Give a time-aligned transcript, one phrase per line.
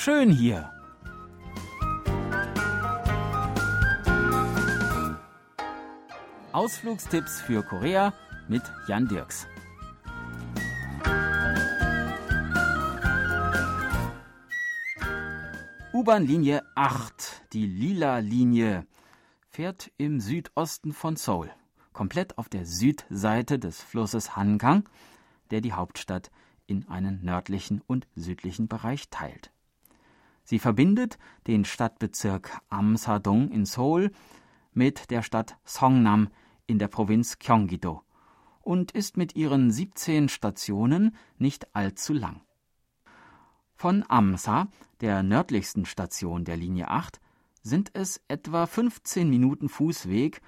[0.00, 0.72] schön hier.
[6.52, 8.14] Ausflugstipps für Korea
[8.48, 9.46] mit Jan Dirks.
[15.92, 18.86] U-Bahn-Linie 8, die lila Linie,
[19.50, 21.50] fährt im Südosten von Seoul,
[21.92, 24.88] komplett auf der Südseite des Flusses Hankang,
[25.50, 26.30] der die Hauptstadt
[26.66, 29.52] in einen nördlichen und südlichen Bereich teilt.
[30.50, 34.10] Sie verbindet den Stadtbezirk Amsadong in Seoul
[34.72, 36.28] mit der Stadt Songnam
[36.66, 38.02] in der Provinz Gyeonggi-do
[38.60, 42.42] und ist mit ihren 17 Stationen nicht allzu lang.
[43.76, 44.66] Von Amsa,
[45.00, 47.20] der nördlichsten Station der Linie 8,
[47.62, 50.42] sind es etwa 15 Minuten Fußweg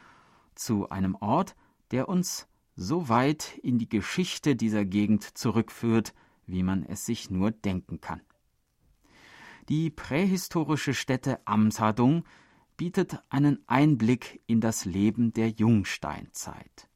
[0.56, 1.55] zu einem Ort,
[1.92, 6.12] der uns so weit in die Geschichte dieser Gegend zurückführt,
[6.48, 8.20] wie man es sich nur denken kann.
[9.68, 12.24] Die prähistorische Stätte Amsadung
[12.77, 16.88] bietet einen Einblick in das Leben der Jungsteinzeit.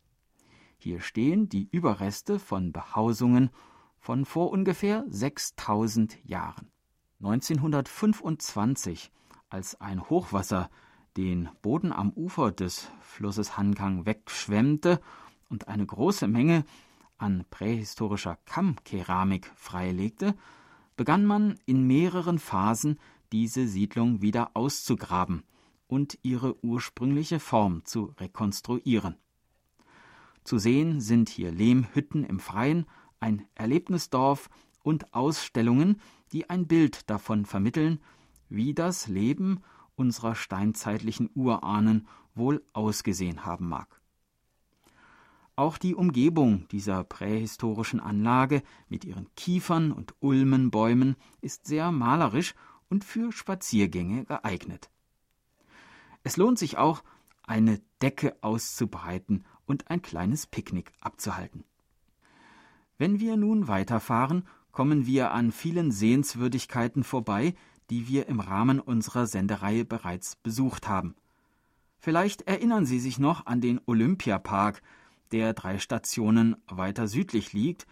[0.77, 3.51] Hier stehen die Überreste von Behausungen
[3.99, 6.71] von vor ungefähr 6000 Jahren.
[7.21, 9.13] 1925,
[9.49, 10.69] als ein Hochwasser
[11.17, 15.01] den Boden am Ufer des Flusses Hankang wegschwemmte
[15.49, 16.65] und eine große Menge
[17.17, 20.35] an prähistorischer Kammkeramik freilegte,
[20.97, 22.99] begann man in mehreren Phasen
[23.33, 25.43] diese Siedlung wieder auszugraben
[25.87, 29.17] und ihre ursprüngliche Form zu rekonstruieren.
[30.45, 32.87] Zu sehen sind hier Lehmhütten im Freien,
[33.21, 34.49] ein Erlebnisdorf
[34.83, 36.01] und Ausstellungen,
[36.33, 38.01] die ein Bild davon vermitteln,
[38.49, 39.61] wie das Leben
[39.97, 44.01] unserer steinzeitlichen Urahnen wohl ausgesehen haben mag.
[45.59, 52.55] Auch die Umgebung dieser prähistorischen Anlage mit ihren Kiefern und Ulmenbäumen ist sehr malerisch
[52.91, 54.91] und für Spaziergänge geeignet.
[56.25, 57.03] Es lohnt sich auch,
[57.43, 61.65] eine Decke auszubreiten und ein kleines Picknick abzuhalten.
[62.99, 67.55] Wenn wir nun weiterfahren, kommen wir an vielen Sehenswürdigkeiten vorbei,
[67.89, 71.15] die wir im Rahmen unserer Sendereihe bereits besucht haben.
[71.99, 74.83] Vielleicht erinnern Sie sich noch an den Olympiapark,
[75.33, 77.87] der drei Stationen weiter südlich liegt,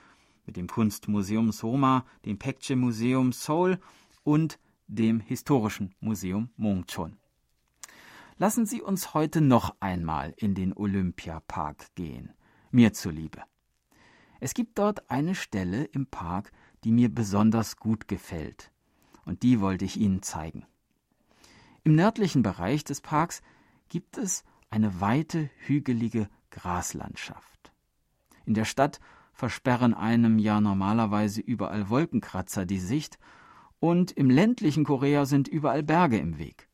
[0.46, 3.78] mit dem Kunstmuseum Soma, dem Pekche Museum Seoul
[4.22, 7.16] und dem Historischen Museum Mongchon.
[8.36, 12.32] Lassen Sie uns heute noch einmal in den Olympiapark gehen,
[12.70, 13.42] mir zuliebe.
[14.40, 16.50] Es gibt dort eine Stelle im Park,
[16.82, 18.72] die mir besonders gut gefällt,
[19.24, 20.66] und die wollte ich Ihnen zeigen.
[21.84, 23.40] Im nördlichen Bereich des Parks
[23.88, 27.72] gibt es eine weite, hügelige Graslandschaft.
[28.46, 29.00] In der Stadt
[29.32, 33.18] versperren einem ja normalerweise überall Wolkenkratzer die Sicht,
[33.80, 36.68] und im ländlichen Korea sind überall Berge im Weg.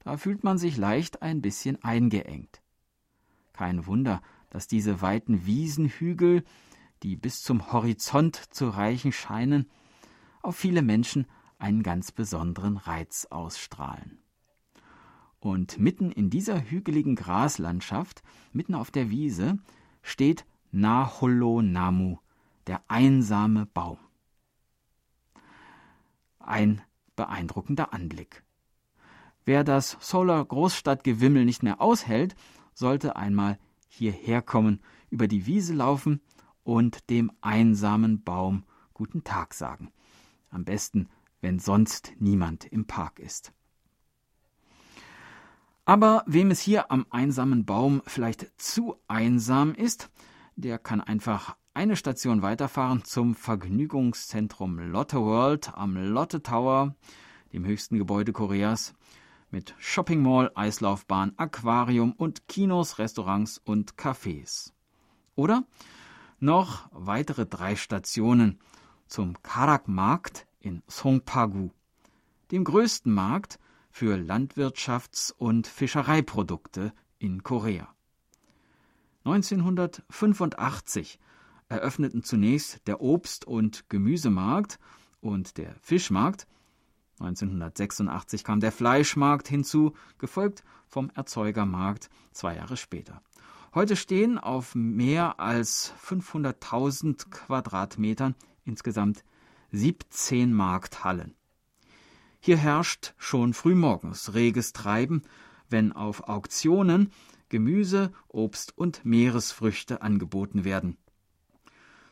[0.00, 2.62] Da fühlt man sich leicht ein bisschen eingeengt.
[3.52, 6.42] Kein Wunder, dass diese weiten Wiesenhügel,
[7.02, 9.70] die bis zum Horizont zu reichen scheinen,
[10.42, 11.26] auf viele Menschen
[11.58, 14.19] einen ganz besonderen Reiz ausstrahlen.
[15.40, 19.58] Und mitten in dieser hügeligen Graslandschaft, mitten auf der Wiese,
[20.02, 22.18] steht Naholo Namu,
[22.66, 23.98] der einsame Baum.
[26.38, 26.82] Ein
[27.16, 28.44] beeindruckender Anblick.
[29.44, 32.36] Wer das Solar Großstadtgewimmel nicht mehr aushält,
[32.74, 33.58] sollte einmal
[33.88, 36.20] hierher kommen, über die Wiese laufen
[36.62, 39.90] und dem einsamen Baum guten Tag sagen.
[40.50, 41.08] Am besten,
[41.40, 43.52] wenn sonst niemand im Park ist.
[45.90, 50.08] Aber wem es hier am einsamen Baum vielleicht zu einsam ist,
[50.54, 56.94] der kann einfach eine Station weiterfahren zum Vergnügungszentrum Lotte World am Lotte Tower,
[57.52, 58.94] dem höchsten Gebäude Koreas
[59.50, 64.72] mit Shopping Mall, Eislaufbahn, Aquarium und Kinos, Restaurants und Cafés.
[65.34, 65.64] Oder
[66.38, 68.60] noch weitere drei Stationen
[69.08, 71.70] zum Karak-Markt in Songpagu,
[72.52, 73.58] dem größten Markt
[73.90, 77.88] für Landwirtschafts- und Fischereiprodukte in Korea.
[79.24, 81.18] 1985
[81.68, 84.78] eröffneten zunächst der Obst- und Gemüsemarkt
[85.20, 86.46] und der Fischmarkt
[87.20, 93.22] 1986 kam der Fleischmarkt hinzu, gefolgt vom Erzeugermarkt zwei Jahre später.
[93.74, 98.34] Heute stehen auf mehr als 500.000 Quadratmetern
[98.64, 99.22] insgesamt
[99.70, 101.36] 17 Markthallen.
[102.40, 105.22] Hier herrscht schon frühmorgens reges Treiben,
[105.68, 107.12] wenn auf Auktionen
[107.50, 110.96] Gemüse, Obst und Meeresfrüchte angeboten werden.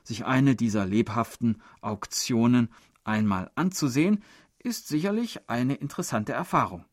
[0.02, 2.68] Sich eine dieser lebhaften Auktionen
[3.04, 4.22] einmal anzusehen,
[4.58, 6.84] ist sicherlich eine interessante Erfahrung.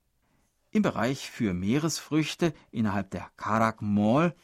[0.72, 4.36] Im Bereich für Meeresfrüchte innerhalb der Karak Mall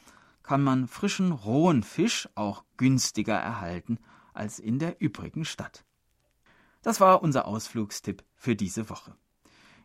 [0.42, 3.98] kann man frischen rohen Fisch auch günstiger erhalten
[4.34, 5.84] als in der übrigen Stadt.
[6.82, 9.16] Das war unser Ausflugstipp für diese Woche.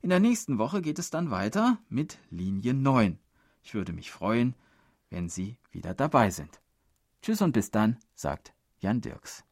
[0.01, 3.19] In der nächsten Woche geht es dann weiter mit Linie 9.
[3.63, 4.55] Ich würde mich freuen,
[5.09, 6.59] wenn Sie wieder dabei sind.
[7.21, 9.44] Tschüss und bis dann, sagt Jan Dirks.